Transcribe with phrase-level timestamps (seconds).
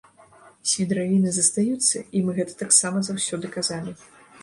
[0.71, 3.99] Свідравіны застаюцца, і мы гэта таксама заўсёды казалі!